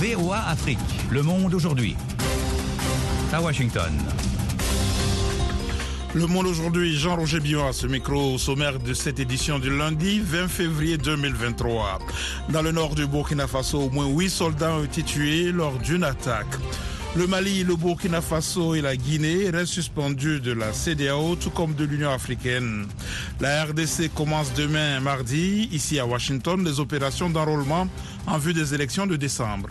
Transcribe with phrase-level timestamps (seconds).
[0.00, 0.78] VOA Afrique,
[1.10, 1.96] le monde aujourd'hui.
[3.32, 3.92] À Washington.
[6.14, 10.20] Le Monde aujourd'hui, Jean-Roger Billon à ce micro au sommaire de cette édition du lundi
[10.20, 11.98] 20 février 2023.
[12.50, 16.04] Dans le nord du Burkina Faso, au moins 8 soldats ont été tués lors d'une
[16.04, 16.46] attaque.
[17.16, 21.74] Le Mali, le Burkina Faso et la Guinée restent suspendus de la CDAO, tout comme
[21.74, 22.86] de l'Union africaine.
[23.40, 27.88] La RDC commence demain, mardi, ici à Washington, les opérations d'enrôlement
[28.28, 29.68] en vue des élections de décembre.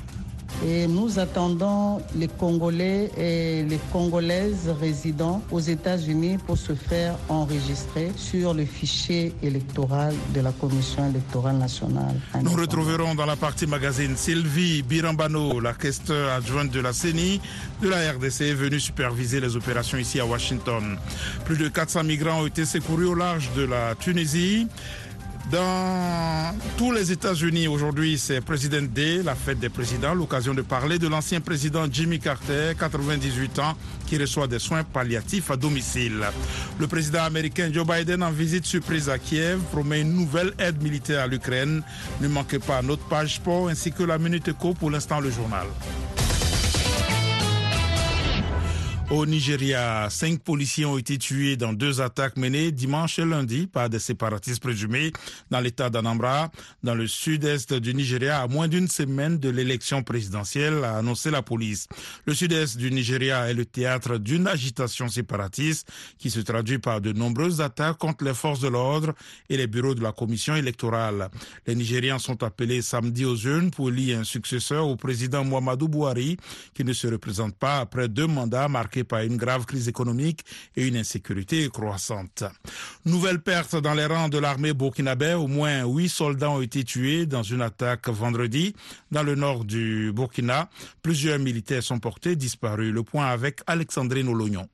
[0.65, 8.11] Et nous attendons les Congolais et les Congolaises résidant aux États-Unis pour se faire enregistrer
[8.15, 12.15] sur le fichier électoral de la Commission électorale nationale.
[12.41, 17.39] Nous retrouverons dans la partie magazine Sylvie Birambano, la questeur adjointe de la CENI
[17.82, 20.97] de la RDC, venue superviser les opérations ici à Washington.
[21.46, 24.68] Plus de 400 migrants ont été secourus au large de la Tunisie.
[25.51, 31.00] Dans tous les États-Unis, aujourd'hui, c'est President Day, la fête des présidents, l'occasion de parler
[31.00, 33.73] de l'ancien président Jimmy Carter, 98 ans,
[34.08, 36.25] qui reçoit des soins palliatifs à domicile.
[36.80, 41.23] Le président américain Joe Biden, en visite surprise à Kiev, promet une nouvelle aide militaire
[41.23, 41.81] à l'Ukraine.
[42.19, 45.67] Ne manquez pas notre page sport ainsi que la Minute Éco, pour l'instant le journal.
[49.09, 53.89] Au Nigeria, cinq policiers ont été tués dans deux attaques menées dimanche et lundi par
[53.89, 55.14] des séparatistes présumés
[55.49, 56.52] dans l'état d'Anambra,
[56.83, 61.41] dans le sud-est du Nigeria, à moins d'une semaine de l'élection présidentielle, a annoncé la
[61.41, 61.88] police.
[62.25, 67.14] Le sud-est du Nigeria est le théâtre d'une agitation séparatiste qui se traduit par de
[67.14, 69.14] nombreuses attaques contre les forces de l'ordre
[69.47, 71.30] et les bureaux de la commission électorale.
[71.66, 76.36] Les Nigérians sont appelés samedi aux urnes pour élire un successeur au président Muhammadu Buhari,
[76.73, 80.43] qui ne se représente pas après deux mandats marqués par une grave crise économique
[80.75, 82.43] et une insécurité croissante.
[83.05, 85.33] Nouvelle perte dans les rangs de l'armée burkinabé.
[85.33, 88.73] Au moins huit soldats ont été tués dans une attaque vendredi
[89.11, 90.69] dans le nord du Burkina.
[91.01, 92.93] Plusieurs militaires sont portés disparus.
[92.93, 94.67] Le point avec Alexandrine Olognon.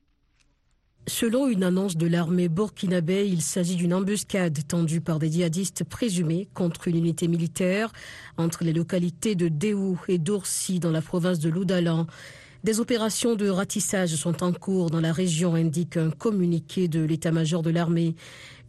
[1.06, 6.48] Selon une annonce de l'armée burkinabé, il s'agit d'une embuscade tendue par des djihadistes présumés
[6.54, 7.92] contre une unité militaire
[8.38, 12.06] entre les localités de Déou et d'Oursi dans la province de Loudalan.
[12.64, 17.60] Des opérations de ratissage sont en cours dans la région, indique un communiqué de l'état-major
[17.62, 18.14] de l'armée.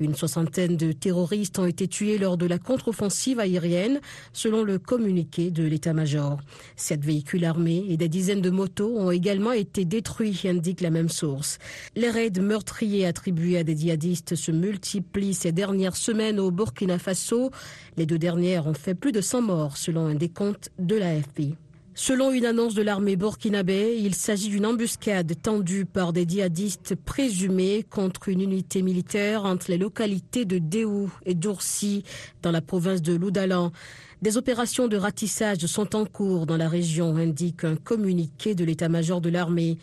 [0.02, 4.02] Une soixantaine de terroristes ont été tués lors de la contre-offensive aérienne,
[4.34, 6.42] selon le communiqué de l'état-major.
[6.76, 11.08] Sept véhicules armés et des dizaines de motos ont également été détruits, indique la même
[11.08, 11.58] source.
[11.96, 17.50] Les raids meurtriers attribués à des djihadistes se multiplient ces dernières semaines au Burkina Faso.
[17.96, 21.56] Les deux dernières ont fait plus de 100 morts, selon un décompte de l'AFP.
[21.98, 27.86] Selon une annonce de l'armée burkinabé, il s'agit d'une embuscade tendue par des djihadistes présumés
[27.90, 32.04] contre une unité militaire entre les localités de Déou et d'Oursi
[32.42, 33.72] dans la province de Loudalan.
[34.26, 39.22] Des opérations de ratissage sont en cours dans la région, indique un communiqué de l'état-major
[39.22, 39.78] de l'armée.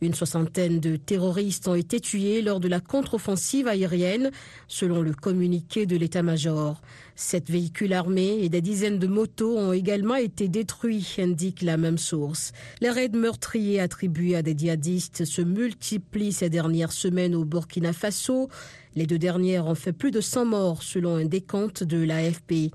[0.00, 4.32] Une soixantaine de terroristes ont été tués lors de la contre-offensive aérienne,
[4.66, 6.82] selon le communiqué de l'état-major.
[7.14, 11.96] Sept véhicules armés et des dizaines de motos ont également été détruits, indique la même
[11.96, 12.50] source.
[12.80, 18.48] Les raids meurtriers attribués à des djihadistes se multiplient ces dernières semaines au Burkina Faso.
[18.96, 22.72] Les deux dernières ont fait plus de 100 morts, selon un décompte de l'AFP.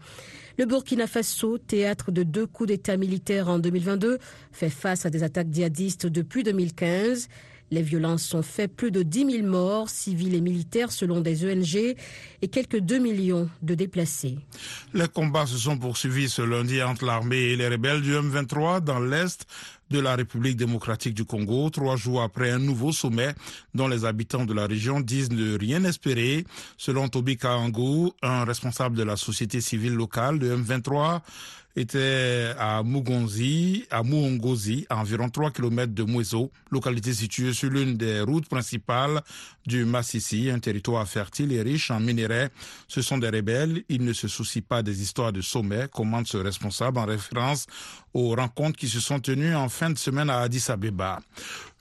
[0.59, 4.19] Le Burkina Faso, théâtre de deux coups d'État militaires en 2022,
[4.51, 7.29] fait face à des attaques djihadistes depuis 2015.
[7.72, 11.96] Les violences ont fait plus de 10 000 morts, civils et militaires selon des ONG,
[12.41, 14.38] et quelques 2 millions de déplacés.
[14.94, 19.00] Les combats se sont poursuivis ce lundi entre l'armée et les rebelles du M23 dans
[19.00, 19.46] l'Est
[19.90, 23.34] de la République démocratique du Congo, trois jours après un nouveau sommet
[23.74, 26.46] dont les habitants de la région disent ne rien espérer.
[26.78, 31.22] Selon Tobi Kaangou, un responsable de la société civile locale de M23,
[31.79, 37.95] était à Mugonzi, à Muongozi, à environ 3 km de Mouezo, localité située sur l'une
[37.95, 39.22] des routes principales
[39.66, 42.50] du Massissi, un territoire fertile et riche en minerais.
[42.89, 46.38] Ce sont des rebelles, ils ne se soucient pas des histoires de sommet, commande ce
[46.38, 47.66] responsable en référence
[48.13, 51.19] aux rencontres qui se sont tenues en fin de semaine à Addis Abeba.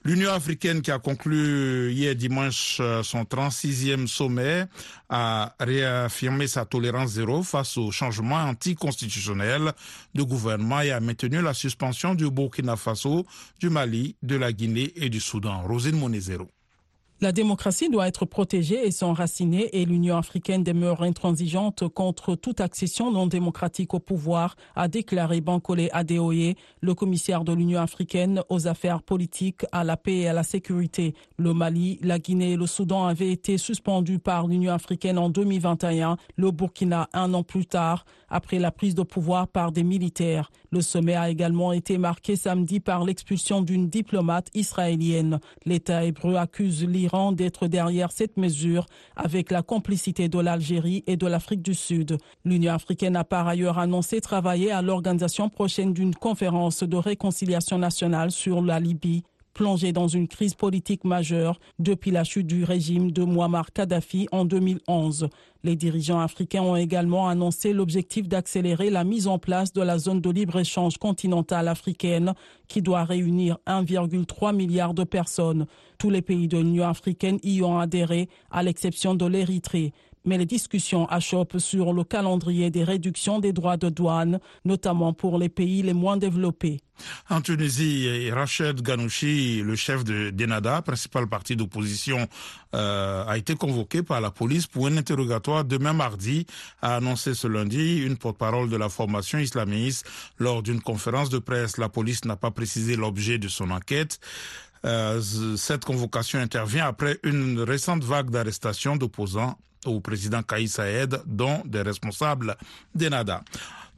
[0.08, 4.64] L'Union africaine qui a conclu hier dimanche son 36e sommet
[5.10, 9.75] a réaffirmé sa tolérance zéro face au changement anticonstitutionnel
[10.14, 13.26] de gouvernement et a maintenu la suspension du Burkina Faso,
[13.60, 15.60] du Mali, de la Guinée et du Soudan.
[15.66, 16.49] Rosine Monezero.
[17.20, 23.11] La démocratie doit être protégée et s'enraciner et l'Union africaine demeure intransigeante contre toute accession
[23.11, 29.03] non démocratique au pouvoir, a déclaré Bankole Adeoye, le commissaire de l'Union africaine aux affaires
[29.03, 31.15] politiques, à la paix et à la sécurité.
[31.38, 36.19] Le Mali, la Guinée et le Soudan avaient été suspendus par l'Union africaine en 2021,
[36.37, 40.53] le Burkina un an plus tard, après la prise de pouvoir par des militaires.
[40.70, 45.41] Le sommet a également été marqué samedi par l'expulsion d'une diplomate israélienne.
[45.65, 48.87] L'État hébreu accuse l'Iran d'être derrière cette mesure
[49.17, 52.19] avec la complicité de l'Algérie et de l'Afrique du Sud.
[52.44, 58.31] L'Union africaine a par ailleurs annoncé travailler à l'organisation prochaine d'une conférence de réconciliation nationale
[58.31, 59.23] sur la Libye
[59.58, 64.44] plongée dans une crise politique majeure depuis la chute du régime de Muammar Kadhafi en
[64.44, 65.28] 2011.
[65.64, 70.20] Les dirigeants africains ont également annoncé l'objectif d'accélérer la mise en place de la zone
[70.20, 72.34] de libre-échange continentale africaine
[72.69, 75.66] qui doit réunir 1,3 milliard de personnes.
[75.99, 79.93] Tous les pays de l'Union africaine y ont adhéré, à l'exception de l'Érythrée
[80.25, 85.38] mais les discussions achoppent sur le calendrier des réductions des droits de douane, notamment pour
[85.38, 86.81] les pays les moins développés.
[87.31, 92.26] En Tunisie, Rached Ghanouchi, le chef de Denada, principal parti d'opposition,
[92.75, 96.47] euh, a été convoqué par la police pour un interrogatoire demain mardi,
[96.82, 100.06] a annoncé ce lundi une porte-parole de la formation islamiste
[100.38, 101.79] lors d'une conférence de presse.
[101.79, 104.19] La police n'a pas précisé l'objet de son enquête.
[104.85, 105.20] Euh,
[105.56, 111.82] cette convocation intervient après une récente vague d'arrestations d'opposants au président Kaïs Saïd, dont des
[111.82, 112.56] responsables
[112.94, 113.42] d'Enada.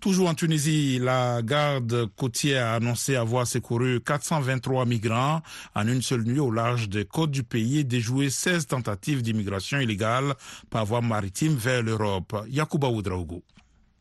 [0.00, 5.42] Toujours en Tunisie, la garde côtière a annoncé avoir secouru 423 migrants
[5.74, 9.78] en une seule nuit au large des côtes du pays et déjoué 16 tentatives d'immigration
[9.78, 10.34] illégale
[10.70, 12.34] par voie maritime vers l'Europe.
[12.48, 13.42] Yacouba Oudraogo.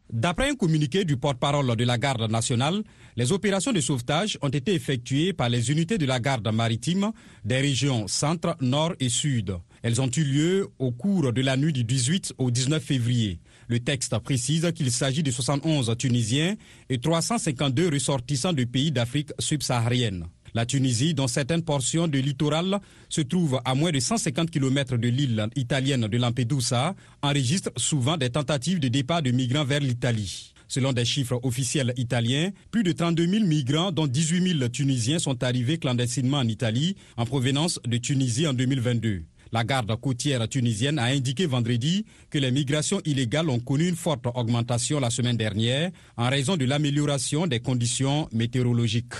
[0.09, 2.81] D'après un communiqué du porte-parole de la garde nationale,
[3.17, 7.11] les opérations de sauvetage ont été effectuées par les unités de la garde maritime
[7.43, 9.57] des régions centre, nord et sud.
[9.81, 13.39] Elles ont eu lieu au cours de la nuit du 18 au 19 février.
[13.67, 16.55] Le texte précise qu'il s'agit de 71 Tunisiens
[16.89, 20.25] et 352 ressortissants de pays d'Afrique subsaharienne.
[20.53, 25.07] La Tunisie, dans certaines portions de littoral, se trouve à moins de 150 km de
[25.07, 30.53] l'île italienne de Lampedusa, enregistre souvent des tentatives de départ de migrants vers l'Italie.
[30.67, 35.43] Selon des chiffres officiels italiens, plus de 32 000 migrants, dont 18 000 Tunisiens, sont
[35.43, 39.23] arrivés clandestinement en Italie en provenance de Tunisie en 2022.
[39.51, 44.25] La garde côtière tunisienne a indiqué vendredi que les migrations illégales ont connu une forte
[44.33, 49.13] augmentation la semaine dernière en raison de l'amélioration des conditions météorologiques.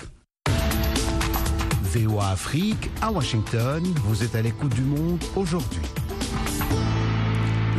[1.81, 5.81] VOA Afrique à Washington, vous êtes à l'écoute du monde aujourd'hui.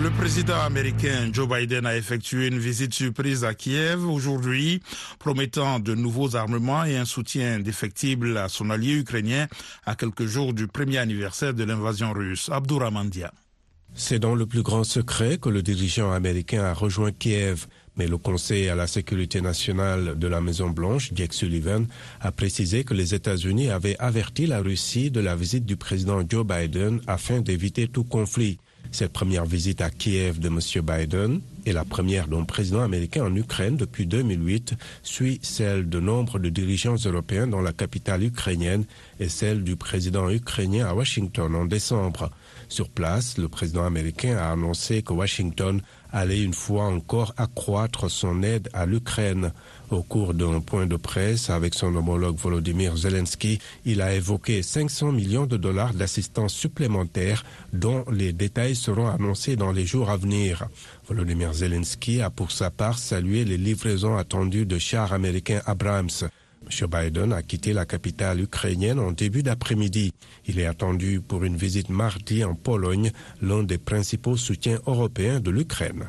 [0.02, 4.80] Le président américain Joe Biden a effectué une visite surprise à Kiev aujourd'hui,
[5.18, 9.46] promettant de nouveaux armements et un soutien défectible à son allié ukrainien
[9.84, 12.48] à quelques jours du premier anniversaire de l'invasion russe.
[12.50, 13.30] Abdourahmandia.
[13.94, 17.66] C'est dans le plus grand secret que le dirigeant américain a rejoint Kiev.
[17.96, 21.86] Mais le Conseil à la sécurité nationale de la Maison-Blanche, Jake Sullivan,
[22.22, 26.46] a précisé que les États-Unis avaient averti la Russie de la visite du président Joe
[26.46, 28.58] Biden afin d'éviter tout conflit.
[28.92, 30.58] Cette première visite à Kiev de M.
[30.82, 36.38] Biden est la première d'un président américain en Ukraine depuis 2008, suit celle de nombre
[36.40, 38.84] de dirigeants européens dans la capitale ukrainienne
[39.20, 42.30] et celle du président ukrainien à Washington en décembre.
[42.68, 45.80] Sur place, le président américain a annoncé que Washington
[46.12, 49.52] allait une fois encore accroître son aide à l'Ukraine.
[49.90, 55.12] Au cours d'un point de presse avec son homologue Volodymyr Zelensky, il a évoqué 500
[55.12, 60.68] millions de dollars d'assistance supplémentaire dont les détails seront annoncés dans les jours à venir.
[61.08, 66.30] Volodymyr Zelensky a pour sa part salué les livraisons attendues de chars américains Abrams.
[66.70, 66.86] M.
[66.86, 70.12] Biden a quitté la capitale ukrainienne en début d'après-midi.
[70.46, 73.10] Il est attendu pour une visite mardi en Pologne,
[73.42, 76.08] l'un des principaux soutiens européens de l'Ukraine.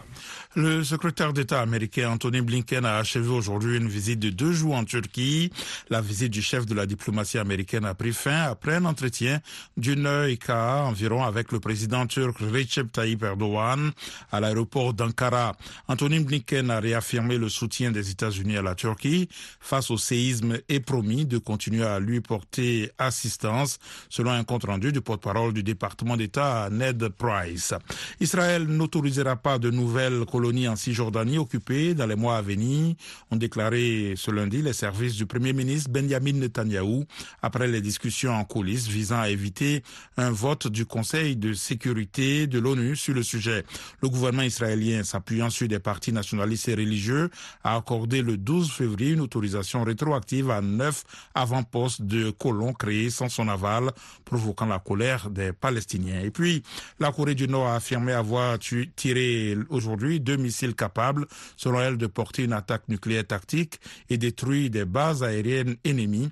[0.54, 4.84] Le secrétaire d'État américain Anthony Blinken a achevé aujourd'hui une visite de deux jours en
[4.84, 5.50] Turquie.
[5.90, 9.40] La visite du chef de la diplomatie américaine a pris fin après un entretien
[9.78, 13.92] d'une heure et quart environ avec le président turc Recep Tayyip Erdogan
[14.30, 15.56] à l'aéroport d'Ankara.
[15.88, 19.30] Anthony Blinken a réaffirmé le soutien des États-Unis à la Turquie
[19.62, 23.80] face au séisme et promis de continuer à lui porter assistance,
[24.10, 27.74] selon un compte rendu du porte-parole du département d'État Ned Price.
[28.20, 32.96] Israël n'autorisera pas de nouvelles colonie en Cisjordanie occupée dans les mois à venir,
[33.30, 37.06] ont déclaré ce lundi les services du Premier ministre Benjamin Netanyahou
[37.44, 39.84] après les discussions en coulisses visant à éviter
[40.18, 43.64] un vote du Conseil de sécurité de l'ONU sur le sujet.
[44.02, 47.30] Le gouvernement israélien, s'appuyant sur des partis nationalistes et religieux,
[47.64, 51.04] a accordé le 12 février une autorisation rétroactive à neuf
[51.36, 53.92] avant-postes de colons créés sans son aval,
[54.26, 56.22] provoquant la colère des Palestiniens.
[56.22, 56.64] Et puis,
[57.00, 61.26] la Corée du Nord a affirmé avoir tiré aujourd'hui deux missiles capables,
[61.58, 66.32] selon elle, de porter une attaque nucléaire tactique et détruire des bases aériennes ennemies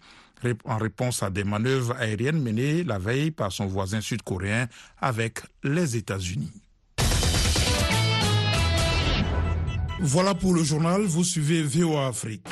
[0.63, 4.67] en réponse à des manœuvres aériennes menées la veille par son voisin sud-coréen
[5.01, 6.53] avec les États-Unis.
[9.99, 12.47] Voilà pour le journal, vous suivez VOA Afrique.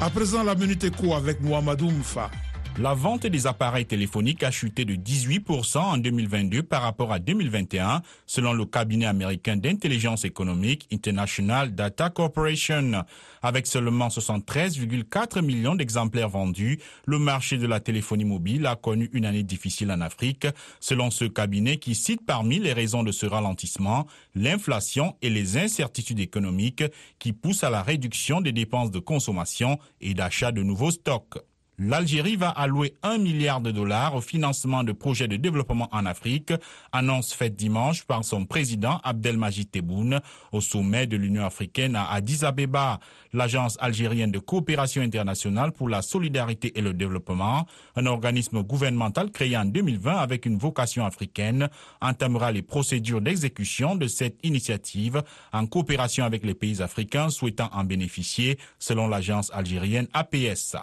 [0.00, 2.30] À présent, la minute écho avec Mohamedou Mfa.
[2.78, 8.02] La vente des appareils téléphoniques a chuté de 18% en 2022 par rapport à 2021,
[8.26, 13.02] selon le cabinet américain d'intelligence économique International Data Corporation.
[13.40, 19.24] Avec seulement 73,4 millions d'exemplaires vendus, le marché de la téléphonie mobile a connu une
[19.24, 20.46] année difficile en Afrique,
[20.78, 26.20] selon ce cabinet qui cite parmi les raisons de ce ralentissement l'inflation et les incertitudes
[26.20, 26.84] économiques
[27.18, 31.38] qui poussent à la réduction des dépenses de consommation et d'achat de nouveaux stocks.
[31.78, 36.54] L'Algérie va allouer un milliard de dollars au financement de projets de développement en Afrique,
[36.90, 40.20] annonce faite dimanche par son président Abdelmajid Tebboune
[40.52, 42.98] au sommet de l'Union africaine à Addis Abeba.
[43.34, 49.54] L'Agence algérienne de coopération internationale pour la solidarité et le développement, un organisme gouvernemental créé
[49.54, 51.68] en 2020 avec une vocation africaine,
[52.00, 57.84] entamera les procédures d'exécution de cette initiative en coopération avec les pays africains souhaitant en
[57.84, 60.76] bénéficier, selon l'agence algérienne APS.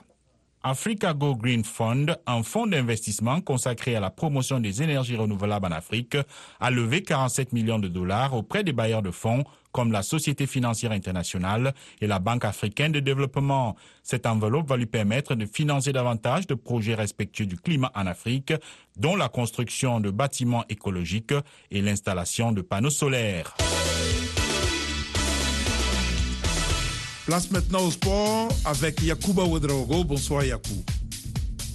[0.64, 5.72] Africa Go Green Fund, un fonds d'investissement consacré à la promotion des énergies renouvelables en
[5.72, 6.18] Afrique,
[6.62, 9.44] a levé 47 millions de dollars auprès des bailleurs de fonds
[9.74, 13.76] comme la Société financière internationale et la Banque africaine de développement.
[14.04, 18.54] Cette enveloppe va lui permettre de financer davantage de projets respectueux du climat en Afrique,
[18.96, 21.34] dont la construction de bâtiments écologiques
[21.72, 23.56] et l'installation de panneaux solaires.
[27.26, 30.04] Place maintenant au sport avec Yacouba Ouedraogo.
[30.04, 30.84] Bonsoir Yakou.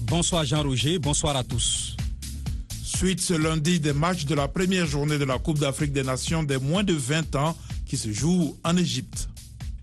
[0.02, 1.96] Bonsoir Jean-Roger, bonsoir à tous.
[2.84, 6.42] Suite ce lundi des matchs de la première journée de la Coupe d'Afrique des Nations
[6.42, 9.30] des moins de 20 ans qui se jouent en Égypte.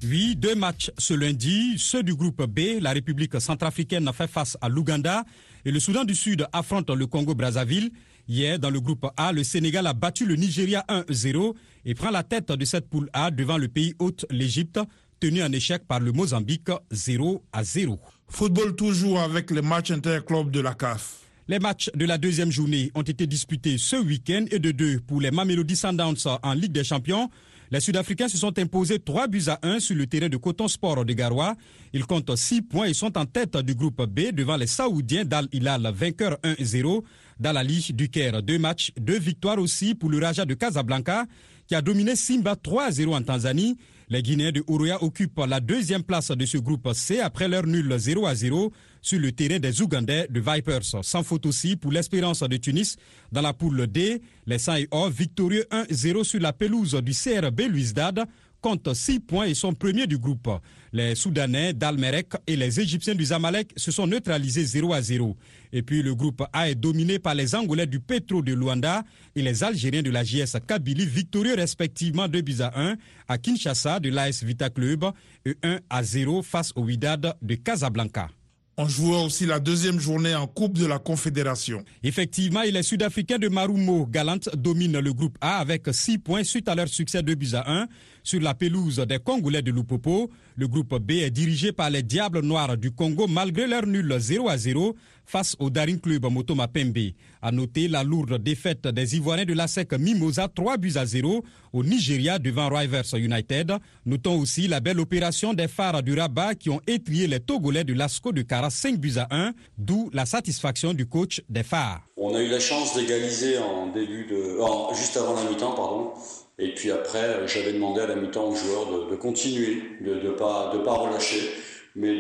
[0.04, 1.80] Oui, deux matchs ce lundi.
[1.80, 5.24] Ceux du groupe B, la République centrafricaine fait face à l'Ouganda
[5.66, 7.92] et le Soudan du Sud affronte le Congo-Brazzaville.
[8.28, 11.56] Hier, dans le groupe A, le Sénégal a battu le Nigeria 1-0
[11.86, 14.80] et prend la tête de cette poule A devant le pays hôte, l'Égypte,
[15.20, 18.00] tenu en échec par le Mozambique 0 à 0.
[18.28, 21.22] Football toujours avec les matchs interclubs de la CAF.
[21.48, 25.22] Les matchs de la deuxième journée ont été disputés ce week-end et de deux pour
[25.22, 27.30] les Mamelody Sundowns en Ligue des Champions.
[27.72, 31.06] Les Sud-Africains se sont imposés 3 buts à 1 sur le terrain de Coton Sport
[31.06, 31.56] de Garoua.
[31.94, 35.48] Ils comptent 6 points et sont en tête du groupe B devant les Saoudiens d'Al
[35.52, 37.04] Hilal, vainqueur 1-0.
[37.40, 41.26] Dans la Ligue du Caire, deux matchs, deux victoires aussi pour le Raja de Casablanca
[41.68, 43.78] qui a dominé Simba 3-0 en Tanzanie.
[44.08, 47.92] Les Guinéens de Ouroya occupent la deuxième place de ce groupe C après leur nul
[47.98, 48.72] 0 à 0
[49.02, 50.84] sur le terrain des Ougandais de Vipers.
[51.02, 52.98] Sans faute aussi pour l'Espérance de Tunis.
[53.32, 54.78] Dans la poule D, les Saint
[55.10, 58.28] victorieux 1-0 sur la pelouse du CRB Louisdad
[58.66, 60.50] comptent 6 points et sont premiers du groupe.
[60.92, 65.38] Les Soudanais d'Almerek et les Égyptiens du Zamalek se sont neutralisés 0 à 0.
[65.72, 69.04] Et puis le groupe A est dominé par les Angolais du Petro de Luanda
[69.36, 72.96] et les Algériens de la JS Kabylie, victorieux respectivement 2 buts à 1
[73.28, 75.06] à Kinshasa de l'AS Vita Club
[75.46, 78.30] et 1 à 0 face au Widad de Casablanca.
[78.78, 81.86] On jouait aussi la deuxième journée en Coupe de la Confédération.
[82.04, 86.76] Effectivement, les Sud-Africains de Marumo Galant dominent le groupe A avec 6 points suite à
[86.76, 87.88] leur succès de buts à 1
[88.22, 90.30] sur la pelouse des Congolais de Lupopo.
[90.58, 94.50] Le groupe B est dirigé par les Diables Noirs du Congo malgré leur nul 0
[94.50, 94.94] à 0
[95.26, 96.98] face au Daring Club Motoma Pembe.
[97.42, 101.44] A noter la lourde défaite des Ivoiriens de la SEC Mimosa 3 buts à 0
[101.74, 103.74] au Nigeria devant Rivers United.
[104.06, 107.94] Notons aussi la belle opération des phares du Rabat qui ont étrié les Togolais de
[107.94, 112.02] l'ASCO de Cara 5 buts à 1, d'où la satisfaction du coach des phares.
[112.18, 114.58] On a eu la chance d'égaliser en début de,
[114.96, 116.12] juste avant la mi-temps, pardon.
[116.58, 120.72] Et puis après, j'avais demandé à la mi-temps aux joueurs de, continuer, de ne pas,
[120.74, 121.52] de pas relâcher
[121.96, 122.20] mais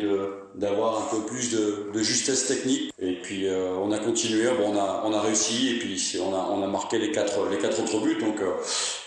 [0.57, 2.91] d'avoir un peu plus de, justesse technique.
[2.99, 6.33] Et puis euh, on a continué, bon, on, a, on a réussi, et puis on
[6.33, 8.17] a, on a marqué les quatre, les quatre autres buts.
[8.19, 8.51] Donc euh,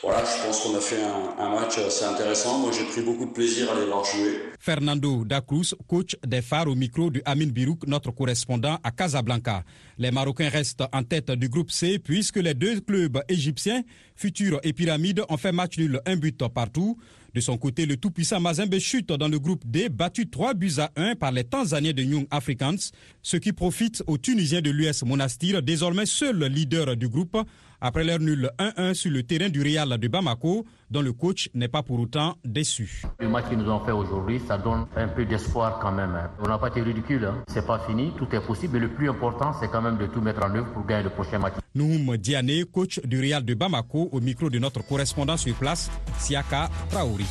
[0.02, 2.59] voilà, je pense qu'on a fait un, un, match assez intéressant.
[2.59, 4.40] Moi j'ai pris beaucoup de plaisir à les voir jouer.
[4.59, 9.64] Fernando Dacruz, coach des phares au micro de Amin Birouk, notre correspondant à Casablanca.
[9.99, 13.83] Les Marocains restent en tête du groupe C puisque les deux clubs égyptiens,
[14.17, 16.99] Futur et Pyramide, ont fait match nul un but partout.
[17.35, 20.91] De son côté, le tout-puissant Mazembe chute dans le groupe D, battu 3 buts à
[20.97, 22.77] 1 par les Tanzaniens de Young Africans,
[23.23, 27.37] ce qui profite aux Tunisiens de l'US Monastir, désormais seul leader du groupe,
[27.81, 31.69] après leur nul 1-1 sur le terrain du Real de Bamako, dont le coach n'est
[31.69, 33.03] pas pour autant déçu.
[33.21, 36.17] Le match qu'ils nous ont fait aujourd'hui, ça donne un peu d'espoir quand même.
[36.45, 37.45] On n'a pas été ridicule, hein.
[37.49, 40.21] c'est pas fini, tout est possible, mais le plus important, c'est quand même de tout
[40.21, 41.55] mettre en œuvre pour gagner le prochain match.
[41.75, 46.69] Nouhoum Diané, coach du Real de Bamako, au micro de notre correspondant sur place, Siaka
[46.91, 47.27] Traori.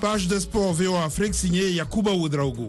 [0.00, 2.68] Page de sport VO Afrique signée Yakuba Oudraogo.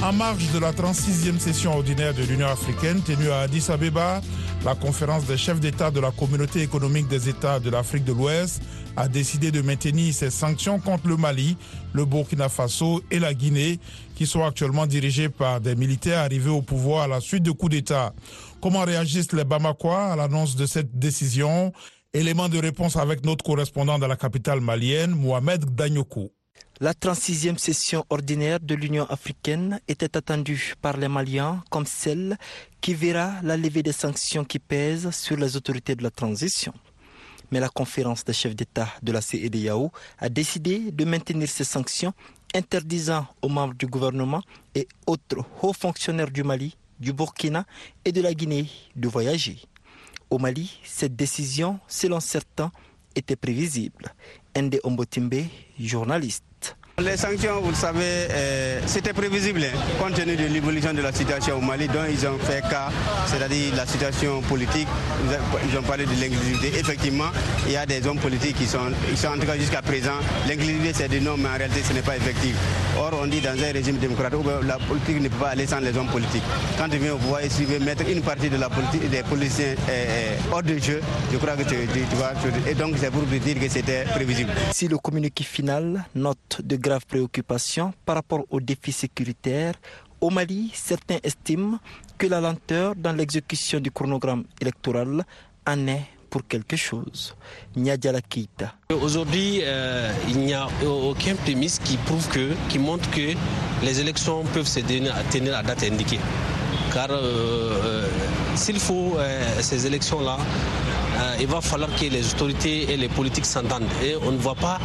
[0.00, 4.20] En marge de la 36e session ordinaire de l'Union africaine tenue à Addis Abeba,
[4.64, 8.62] la conférence des chefs d'État de la communauté économique des États de l'Afrique de l'Ouest
[8.96, 11.56] a décidé de maintenir ses sanctions contre le Mali,
[11.92, 13.80] le Burkina Faso et la Guinée,
[14.14, 17.72] qui sont actuellement dirigés par des militaires arrivés au pouvoir à la suite de coups
[17.72, 18.14] d'État.
[18.62, 21.72] Comment réagissent les Bamakois à l'annonce de cette décision?
[22.14, 26.30] Élément de réponse avec notre correspondant dans la capitale malienne, Mohamed Danyoko.
[26.80, 32.38] La 36e session ordinaire de l'Union africaine était attendue par les Maliens comme celle
[32.80, 36.72] qui verra la levée des sanctions qui pèsent sur les autorités de la transition.
[37.50, 42.14] Mais la conférence des chefs d'État de la CEDEAO a décidé de maintenir ces sanctions
[42.54, 44.44] interdisant aux membres du gouvernement
[44.76, 47.66] et autres hauts fonctionnaires du Mali, du Burkina
[48.04, 49.58] et de la Guinée de voyager.
[50.30, 52.70] Au Mali, cette décision, selon certains,
[53.16, 54.14] était prévisible.
[54.56, 55.44] Ende Ombotimbe,
[55.80, 56.44] journaliste.
[57.00, 61.12] Les sanctions, vous le savez, euh, c'était prévisible hein, compte tenu de l'évolution de la
[61.12, 62.88] situation au Mali dont ils ont fait cas,
[63.26, 64.88] c'est-à-dire la situation politique.
[65.70, 66.76] Ils ont parlé de l'inclusivité.
[66.76, 67.30] Effectivement,
[67.66, 68.80] il y a des hommes politiques qui sont,
[69.12, 70.18] ils sont en tout cas jusqu'à présent.
[70.48, 72.56] L'inclusivité, c'est des noms, mais en réalité, ce n'est pas effectif.
[72.98, 75.78] Or, on dit dans un régime démocratique où la politique ne peut pas aller sans
[75.78, 76.42] les hommes politiques.
[76.76, 79.22] Quand tu viens au pouvoir et tu veux mettre une partie de la politique des
[79.22, 81.00] policiers euh, hors de jeu,
[81.32, 82.32] je crois que tu, tu, tu vois.
[82.68, 84.50] Et donc, c'est pour vous dire que c'était prévisible.
[84.72, 89.74] Si le communiqué final note de graves préoccupations par rapport aux défis sécuritaires,
[90.20, 91.78] au Mali, certains estiment
[92.16, 95.24] que la lenteur dans l'exécution du chronogramme électoral
[95.66, 97.36] en est pour quelque chose.
[99.02, 103.28] Aujourd'hui, euh, il n'y a aucun prémisse qui prouve que, qui montre que
[103.82, 106.20] les élections peuvent se tenir à date indiquée.
[106.92, 108.08] Car euh, euh,
[108.56, 109.16] s'il faut
[109.60, 110.38] ces élections-là,
[111.40, 113.92] il va falloir que les autorités et les politiques s'entendent.
[114.02, 114.78] Et on ne voit pas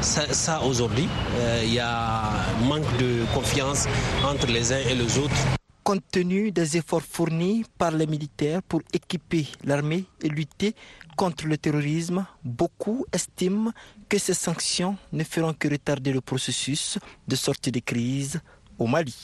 [0.00, 1.08] ça, ça aujourd'hui.
[1.36, 2.30] Euh, il y a
[2.62, 3.86] manque de confiance
[4.24, 5.34] entre les uns et les autres.
[5.82, 10.74] Compte tenu des efforts fournis par les militaires pour équiper l'armée et lutter
[11.16, 13.70] contre le terrorisme, beaucoup estiment
[14.08, 18.40] que ces sanctions ne feront que retarder le processus de sortie de crise
[18.78, 19.14] au Mali.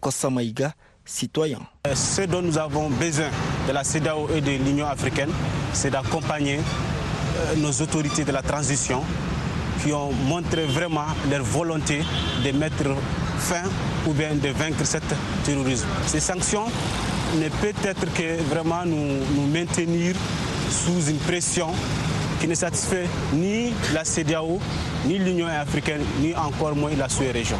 [0.00, 0.72] Kossamaïga,
[1.04, 1.60] citoyen.
[1.94, 3.28] Ce dont nous avons besoin
[3.66, 5.30] de la CEDAO et de l'Union africaine,
[5.72, 6.58] c'est d'accompagner
[7.58, 9.02] nos autorités de la transition
[9.82, 12.00] qui ont montré vraiment leur volonté
[12.44, 12.96] de mettre
[13.38, 13.62] fin
[14.06, 14.98] ou bien de vaincre ce
[15.44, 15.86] terrorisme.
[16.06, 16.66] Ces sanctions
[17.36, 20.14] ne peuvent être que vraiment nous, maintenir
[20.70, 21.68] sous une pression
[22.40, 24.60] qui ne satisfait ni la CEDEAO,
[25.06, 27.58] ni l'Union africaine, ni encore moins la sous-région.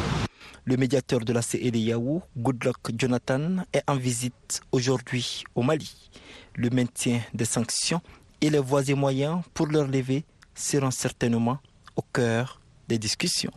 [0.65, 6.09] Le médiateur de la CEDEAO, Goodluck Jonathan, est en visite aujourd'hui au Mali.
[6.55, 8.01] Le maintien des sanctions
[8.41, 10.23] et les voies et moyens pour leur lever
[10.55, 11.57] seront certainement
[11.99, 13.51] au cœur des discussions.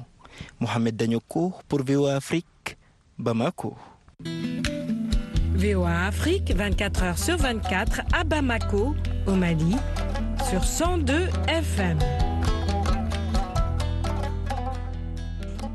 [0.58, 2.76] Mohamed Danyoko pour VOA Afrique,
[3.16, 3.76] Bamako.
[5.54, 8.96] VOA Afrique, 24 heures sur 24 à Bamako,
[9.28, 9.76] au Mali,
[10.50, 11.98] sur 102 FM.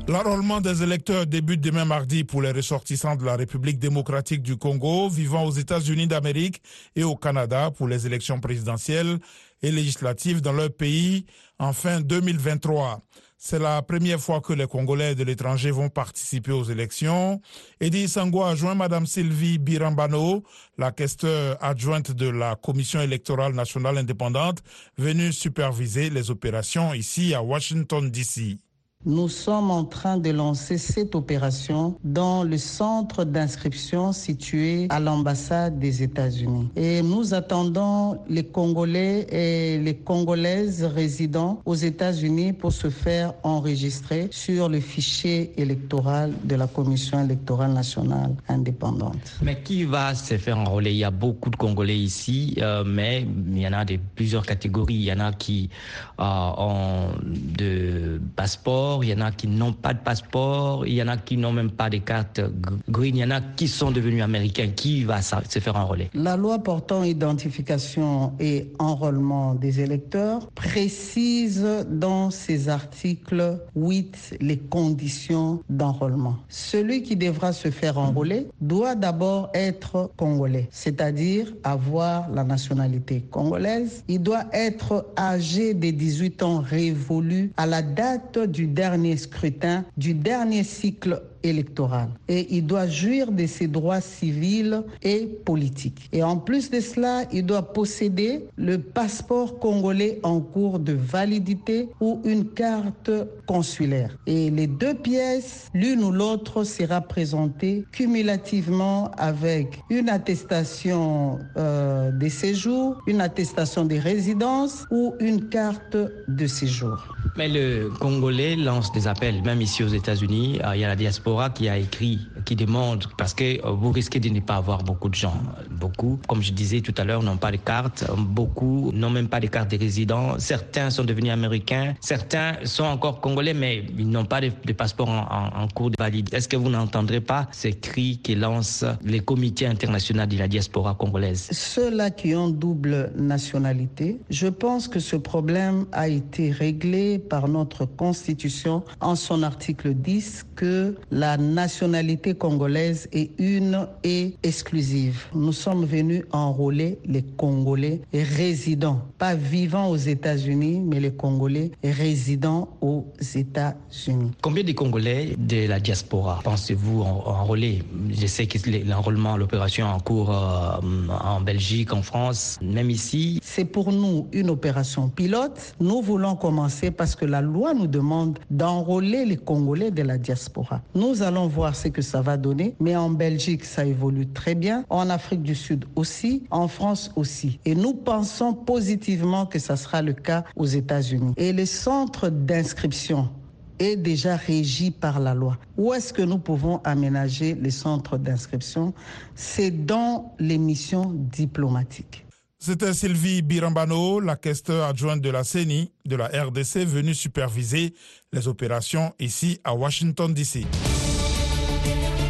[0.08, 5.08] L'enrôlement des électeurs débute demain mardi pour les ressortissants de la République démocratique du Congo
[5.08, 6.62] vivant aux États-Unis d'Amérique
[6.96, 9.18] et au Canada pour les élections présidentielles
[9.62, 11.26] et législatives dans leur pays
[11.58, 13.02] en fin 2023.
[13.40, 17.40] C'est la première fois que les Congolais de l'étranger vont participer aux élections.
[17.80, 20.42] Eddie Sango a joint Mme Sylvie Birambano,
[20.76, 24.58] la questeur adjointe de la Commission électorale nationale indépendante,
[24.96, 28.58] venue superviser les opérations ici à Washington, D.C.
[29.06, 35.78] Nous sommes en train de lancer cette opération dans le centre d'inscription situé à l'ambassade
[35.78, 36.68] des États-Unis.
[36.74, 44.26] Et nous attendons les Congolais et les Congolaises résidant aux États-Unis pour se faire enregistrer
[44.32, 49.38] sur le fichier électoral de la Commission électorale nationale indépendante.
[49.42, 50.90] Mais qui va se faire enrôler?
[50.90, 54.44] Il y a beaucoup de Congolais ici, euh, mais il y en a de plusieurs
[54.44, 54.96] catégories.
[54.96, 55.70] Il y en a qui
[56.18, 56.24] euh,
[56.58, 61.08] ont de passeports il y en a qui n'ont pas de passeport, il y en
[61.08, 62.40] a qui n'ont même pas de carte
[62.88, 64.68] green, il y en a qui sont devenus américains.
[64.74, 66.10] Qui va se faire enrôler?
[66.14, 75.62] La loi portant identification et enrôlement des électeurs précise dans ses articles 8 les conditions
[75.68, 76.36] d'enrôlement.
[76.48, 84.04] Celui qui devra se faire enrôler doit d'abord être congolais, c'est-à-dire avoir la nationalité congolaise.
[84.08, 90.14] Il doit être âgé de 18 ans révolu à la date du dernier scrutin du
[90.14, 96.08] dernier cycle électoral et il doit jouir de ses droits civils et politiques.
[96.12, 101.88] Et en plus de cela, il doit posséder le passeport congolais en cours de validité
[102.00, 103.10] ou une carte
[103.46, 104.16] consulaire.
[104.26, 112.28] Et les deux pièces, l'une ou l'autre, sera présentée cumulativement avec une attestation euh, de
[112.28, 115.96] séjour, une attestation de résidence ou une carte
[116.28, 117.14] de séjour.
[117.36, 121.27] Mais le Congolais lance des appels, même ici aux États-Unis, il y a la diaspora
[121.50, 125.10] qui a écrit, qui demande, parce que euh, vous risquez de ne pas avoir beaucoup
[125.10, 125.34] de gens.
[125.70, 128.04] Beaucoup, comme je disais tout à l'heure, n'ont pas de carte.
[128.16, 130.38] Beaucoup n'ont même pas de carte de résident.
[130.38, 131.92] Certains sont devenus américains.
[132.00, 136.32] Certains sont encore congolais, mais ils n'ont pas de, passeport en, cours de valide.
[136.32, 140.94] Est-ce que vous n'entendrez pas ces cris qui lancent les comités internationaux de la diaspora
[140.94, 141.48] congolaise?
[141.50, 147.84] Ceux-là qui ont double nationalité, je pense que ce problème a été réglé par notre
[147.84, 155.24] Constitution en son article 10 que la nationalité congolaise est une et exclusive.
[155.34, 162.68] Nous sommes venus enrôler les Congolais résidents, pas vivant aux États-Unis, mais les Congolais résidant
[162.80, 164.30] aux États-Unis.
[164.40, 167.82] Combien de Congolais de la diaspora pensez-vous enrôler?
[168.10, 170.78] Je sais que l'enrôlement, l'opération en cours euh,
[171.20, 173.40] en Belgique, en France, même ici.
[173.42, 175.74] C'est pour nous une opération pilote.
[175.80, 180.80] Nous voulons commencer parce que la loi nous demande d'enrôler les Congolais de la diaspora.
[180.94, 184.84] Nous allons voir ce que ça va donner, mais en Belgique, ça évolue très bien,
[184.90, 187.60] en Afrique du Sud aussi, en France aussi.
[187.64, 191.34] Et nous pensons positivement que ça sera le cas aux États-Unis.
[191.36, 193.30] Et les centres d'inscription
[193.78, 195.58] est déjà régi par la loi.
[195.76, 198.92] Où est-ce que nous pouvons aménager les centres d'inscription?
[199.34, 202.24] C'est dans les missions diplomatiques.
[202.60, 207.94] C'était Sylvie Birambano, la questeur adjointe de la CENI de la RDC, venue superviser
[208.32, 210.66] les opérations ici à Washington, D.C.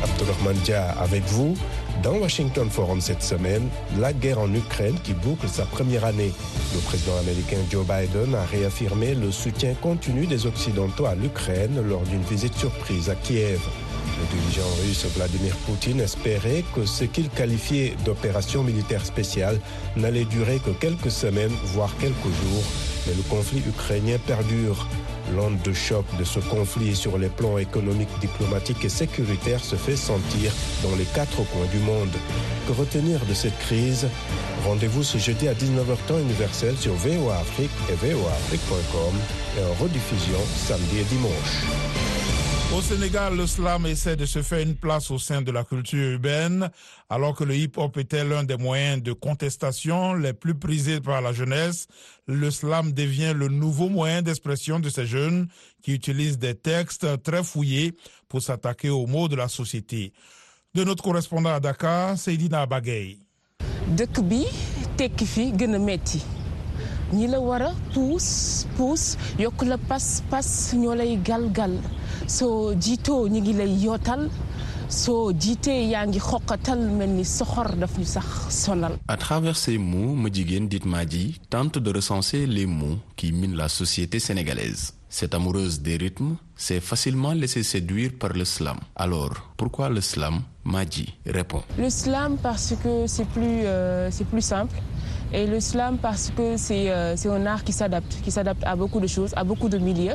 [0.03, 1.57] Abdelrahman Dia avec vous.
[2.03, 3.69] Dans Washington Forum cette semaine,
[3.99, 6.33] la guerre en Ukraine qui boucle sa première année.
[6.75, 12.03] Le président américain Joe Biden a réaffirmé le soutien continu des Occidentaux à l'Ukraine lors
[12.03, 13.61] d'une visite surprise à Kiev.
[14.21, 19.61] Le dirigeant russe Vladimir Poutine espérait que ce qu'il qualifiait d'opération militaire spéciale
[19.97, 22.65] n'allait durer que quelques semaines, voire quelques jours,
[23.07, 24.87] mais le conflit ukrainien perdure.
[25.37, 29.97] L'onde de choc de ce conflit sur les plans économiques, diplomatiques et sécuritaires se fait
[29.97, 32.11] sentir dans les quatre coins du monde.
[32.67, 34.09] Que retenir de cette crise?
[34.65, 39.15] Rendez-vous ce jeudi à 19h temps universel sur VOA Afrique et voaafrique.com
[39.59, 42.08] et en rediffusion samedi et dimanche.
[42.77, 46.13] Au Sénégal, le slam essaie de se faire une place au sein de la culture
[46.13, 46.69] urbaine,
[47.09, 51.33] alors que le hip-hop était l'un des moyens de contestation les plus prisés par la
[51.33, 51.87] jeunesse.
[52.27, 55.49] Le slam devient le nouveau moyen d'expression de ces jeunes
[55.83, 57.95] qui utilisent des textes très fouillés
[58.29, 60.13] pour s'attaquer aux maux de la société.
[60.75, 63.17] De notre correspondant à Dakar, Seydina Bagay.
[72.27, 74.29] Soo jiitoo ñu ngi lay yootal
[74.89, 78.95] soo jiitee yaa ngi xoqatal mel ni soxor daf ñu sax sonal.
[79.09, 84.19] À travers ces mots, Modjigen Ditmadji tente de recenser les mots qui minent la société
[84.19, 84.95] sénégalaise.
[85.11, 88.77] Cette amoureuse des rythmes s'est facilement laissée séduire par le slam.
[88.95, 90.43] Alors, pourquoi le slam?
[90.65, 91.63] Madji répond.
[91.79, 94.77] Le slam parce que c'est plus, euh, c'est plus simple.
[95.33, 99.01] Et le slam parce que c'est euh, un art qui s'adapte, qui s'adapte à beaucoup
[99.01, 100.15] de choses, à beaucoup de milieux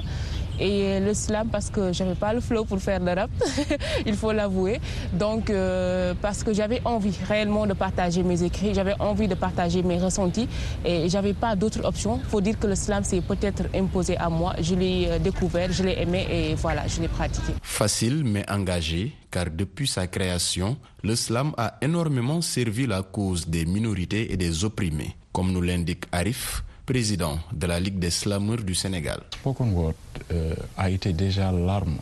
[0.60, 3.30] et le slam parce que j'avais pas le flow pour faire le rap,
[4.06, 4.80] il faut l'avouer.
[5.14, 9.84] Donc euh, parce que j'avais envie réellement de partager mes écrits, j'avais envie de partager
[9.84, 10.48] mes ressentis
[10.86, 12.20] et j'avais pas d'autre option.
[12.30, 14.54] Faut dire que le slam s'est peut-être imposé à moi.
[14.62, 17.54] Je l'ai euh, découvert, je l'ai aimé et voilà, je l'ai pratiqué.
[17.62, 23.66] Facile mais engagé, car depuis sa création, le slam a énormément servi la cause des
[23.66, 28.76] minorités et des opprimés, comme nous l'indique Arif, président de la Ligue des slameurs du
[28.76, 29.22] Sénégal.
[29.36, 29.94] Spoken Word
[30.32, 31.98] euh, a été déjà l'arme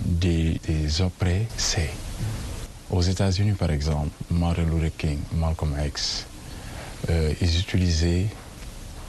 [0.00, 1.90] des, des oppressés.
[2.90, 6.26] Aux États-Unis, par exemple, Martin Luther King, Malcolm X,
[7.10, 8.26] euh, ils utilisaient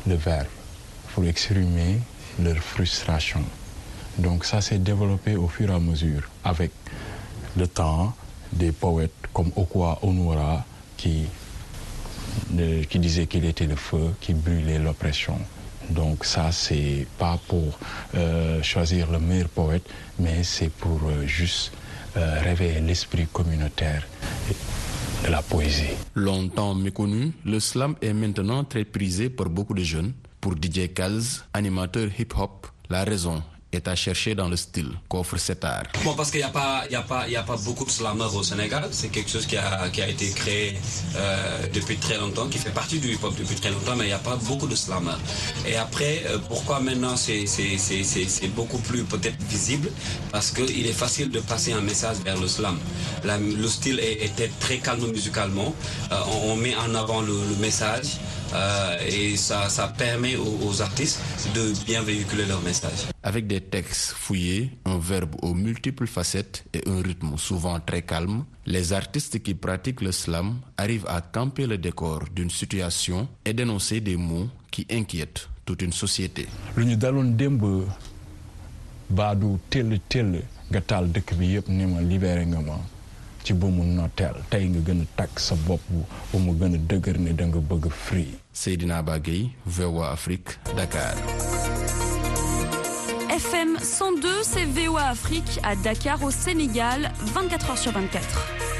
[0.07, 0.47] le verbe
[1.13, 1.99] pour exprimer
[2.41, 3.43] leur frustration.
[4.17, 6.71] Donc ça s'est développé au fur et à mesure avec
[7.57, 8.13] le temps
[8.51, 10.65] des poètes comme Okwa Onura
[10.97, 11.25] qui,
[12.89, 15.37] qui disait qu'il était le feu qui brûlait l'oppression.
[15.89, 17.77] Donc ça, c'est pas pour
[18.15, 19.87] euh, choisir le meilleur poète,
[20.19, 21.71] mais c'est pour euh, juste
[22.17, 24.07] euh, réveiller l'esprit communautaire
[25.25, 25.95] de la poésie.
[26.15, 30.13] Longtemps méconnu, le slam est maintenant très prisé par beaucoup de jeunes.
[30.41, 33.41] Pour DJ Kals, animateur hip-hop, la raison
[33.75, 35.83] est à chercher dans le style qu'offre cet art.
[36.03, 38.43] Bon, parce qu'il n'y a, pas, il a, pas, a pas beaucoup de slameurs au
[38.43, 38.87] Sénégal.
[38.91, 40.77] C'est quelque chose qui a, qui a été créé
[41.15, 44.13] euh, depuis très longtemps, qui fait partie du hip-hop depuis très longtemps, mais il n'y
[44.13, 45.19] a pas beaucoup de slameurs.
[45.67, 47.45] Et après, euh, pourquoi maintenant c'est
[48.55, 49.89] beaucoup plus peut-être visible?
[50.31, 52.77] Parce qu'il est facile de passer un message vers le slam.
[53.23, 55.73] La, le style était très calme musicalement.
[56.11, 58.17] Euh, on, met en avant le message.
[58.53, 61.19] Euh, et ça, ça permet aux, aux, artistes
[61.53, 63.07] de bien véhiculer leur message.
[63.23, 68.45] Avec des textes fouillés, un verbe aux multiples facettes et un rythme souvent très calme,
[68.65, 73.99] les artistes qui pratiquent le slam arrivent à camper le décor d'une situation et dénoncer
[74.01, 76.47] des mots qui inquiètent toute une société.
[83.45, 85.85] Ci bu mu noteel tey nga gën a takk sa bopp
[86.33, 88.33] ba mu gën a dëgër ne da nga bëgg free.
[88.51, 91.13] Seydina Bagay VOA Afrique Dakar.
[93.29, 98.74] FM 102, c'est VOA Afrique à Dakar au Sénégal, 24 heures sur 24.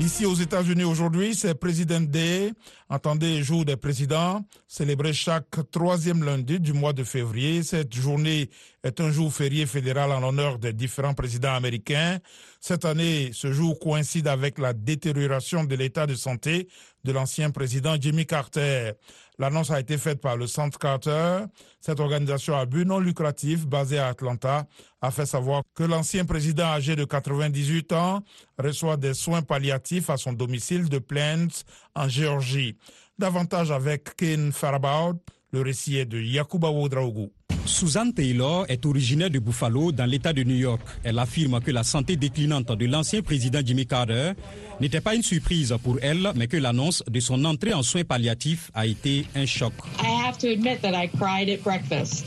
[0.00, 2.52] Ici aux États-Unis aujourd'hui, c'est President Day,
[2.88, 7.62] entendez jour des présidents, célébré chaque troisième lundi du mois de février.
[7.62, 8.48] Cette journée
[8.82, 12.18] est un jour férié fédéral en l'honneur des différents présidents américains.
[12.62, 16.68] Cette année, ce jour coïncide avec la détérioration de l'état de santé
[17.04, 18.92] de l'ancien président Jimmy Carter.
[19.38, 21.38] L'annonce a été faite par le Centre Carter.
[21.80, 24.66] Cette organisation à but non lucratif basée à Atlanta
[25.00, 28.22] a fait savoir que l'ancien président âgé de 98 ans
[28.58, 31.48] reçoit des soins palliatifs à son domicile de Plains
[31.94, 32.76] en Géorgie.
[33.18, 35.18] Davantage avec Ken Farabaud,
[35.52, 37.30] le récit est de Yakuba Wodraougou.
[37.66, 40.80] Suzanne Taylor est originaire de Buffalo, dans l'État de New York.
[41.04, 44.32] Elle affirme que la santé déclinante de l'ancien président Jimmy Carter
[44.80, 48.70] n'était pas une surprise pour elle, mais que l'annonce de son entrée en soins palliatifs
[48.74, 49.72] a été un choc.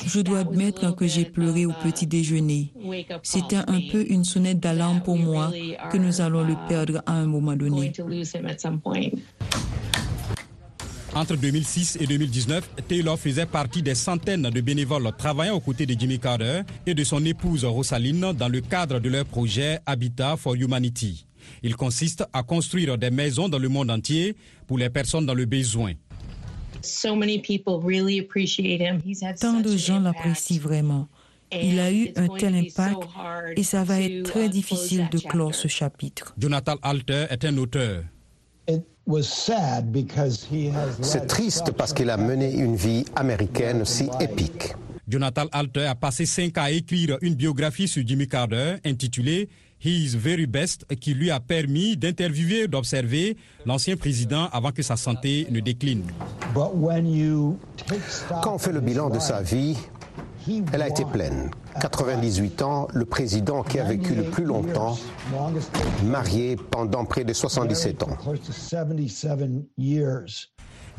[0.06, 2.72] Je dois admettre que j'ai pleuré au petit déjeuner.
[3.24, 5.52] C'était un peu une sonnette d'alarme pour moi
[5.92, 7.92] que nous allons le perdre à un moment donné.
[11.16, 15.94] Entre 2006 et 2019, Taylor faisait partie des centaines de bénévoles travaillant aux côtés de
[15.98, 20.56] Jimmy Carter et de son épouse Rosaline dans le cadre de leur projet Habitat for
[20.56, 21.28] Humanity.
[21.62, 25.46] Il consiste à construire des maisons dans le monde entier pour les personnes dans le
[25.46, 25.94] besoin.
[29.40, 31.08] Tant de gens l'apprécient vraiment.
[31.52, 33.04] Il a eu un tel impact
[33.56, 36.34] et ça va être très difficile de clore ce chapitre.
[36.40, 38.04] Jonathan Alter est un auteur.
[41.02, 44.76] C'est triste parce qu'il a mené une vie américaine si épique.
[45.08, 49.50] Jonathan Alter a passé cinq ans à écrire une biographie sur Jimmy Carter intitulée
[49.84, 53.36] His Very Best qui lui a permis d'interviewer et d'observer
[53.66, 56.04] l'ancien président avant que sa santé ne décline.
[56.54, 56.72] Quand
[58.54, 59.76] on fait le bilan de sa vie,
[60.74, 61.52] elle a été pleine.
[61.82, 64.98] 98 ans, le président qui a vécu le plus longtemps,
[66.06, 68.18] marié pendant près de 77 ans.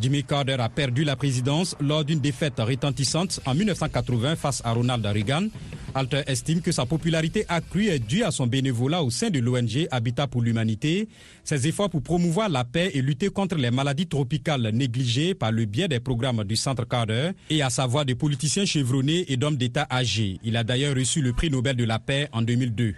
[0.01, 5.07] Jimmy Carter a perdu la présidence lors d'une défaite retentissante en 1980 face à Ronald
[5.07, 5.47] Reagan.
[5.95, 9.87] Alter estime que sa popularité accrue est due à son bénévolat au sein de l'ONG
[9.91, 11.09] Habitat pour l'humanité,
[11.45, 15.65] ses efforts pour promouvoir la paix et lutter contre les maladies tropicales négligées par le
[15.67, 19.57] biais des programmes du Centre Carter et à sa voix de politiciens chevronnés et d'hommes
[19.57, 20.39] d'État âgés.
[20.43, 22.95] Il a d'ailleurs reçu le prix Nobel de la paix en 2002.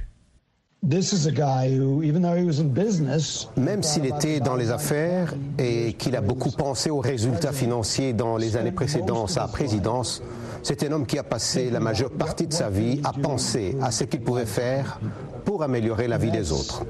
[3.57, 8.37] Même s'il était dans les affaires et qu'il a beaucoup pensé aux résultats financiers dans
[8.37, 10.23] les années précédant sa présidence,
[10.69, 13.93] C'est un homme qui a passé la majeure partie de sa vie à penser à
[13.93, 14.99] ce qu'il pouvait faire
[15.45, 16.85] pour améliorer la vie des autres.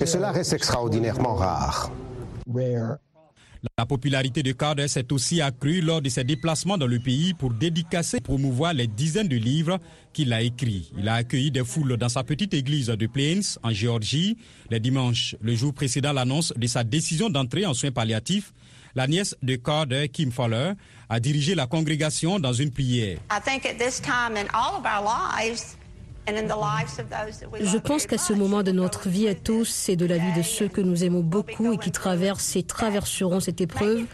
[0.00, 1.90] Et cela reste extraordinairement rare.
[3.78, 7.50] La popularité de Carter s'est aussi accrue lors de ses déplacements dans le pays pour
[7.50, 9.78] dédicacer et promouvoir les dizaines de livres
[10.12, 10.92] qu'il a écrits.
[10.98, 14.36] Il a accueilli des foules dans sa petite église de Plains, en Géorgie,
[14.70, 18.52] les dimanches, le jour précédant l'annonce de sa décision d'entrer en soins palliatifs.
[18.94, 20.72] La nièce de Carter, Kim Fowler,
[21.08, 23.18] a dirigé la congrégation dans une prière.
[26.26, 30.42] Je pense qu'à ce moment de notre vie à tous et de la vie de
[30.42, 34.04] ceux que nous aimons beaucoup et qui traversent et traverseront cette épreuve,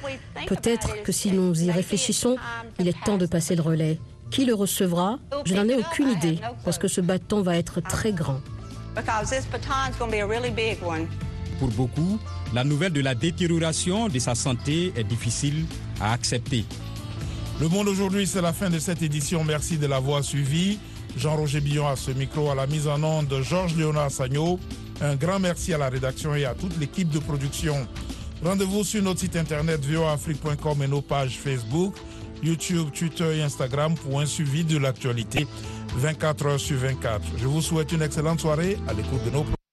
[0.46, 2.36] peut-être que si nous y réfléchissons,
[2.78, 4.00] il est temps de passer le relais.
[4.30, 5.18] Qui le recevra?
[5.44, 8.40] Je n'en ai aucune idée, parce que ce bâton va être très grand.
[11.58, 12.18] Pour beaucoup,
[12.54, 15.64] la nouvelle de la détérioration de sa santé est difficile
[16.00, 16.64] à accepter.
[17.60, 19.44] Le monde aujourd'hui, c'est la fin de cette édition.
[19.44, 20.78] Merci de l'avoir suivi.
[21.16, 24.58] Jean-Roger Billon à ce micro, à la mise en onde de Georges Léonard Sagno.
[25.00, 27.86] Un grand merci à la rédaction et à toute l'équipe de production.
[28.44, 31.94] Rendez-vous sur notre site internet voafrique.com et nos pages Facebook,
[32.42, 35.46] YouTube, Twitter et Instagram pour un suivi de l'actualité
[35.96, 37.20] 24 heures sur 24.
[37.38, 39.44] Je vous souhaite une excellente soirée à l'écoute de nos